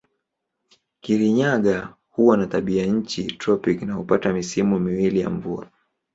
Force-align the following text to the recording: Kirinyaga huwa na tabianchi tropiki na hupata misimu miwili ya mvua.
Kirinyaga 1.01 1.93
huwa 2.09 2.37
na 2.37 2.47
tabianchi 2.47 3.23
tropiki 3.23 3.85
na 3.85 3.93
hupata 3.93 4.33
misimu 4.33 4.79
miwili 4.79 5.19
ya 5.19 5.29
mvua. 5.29 5.67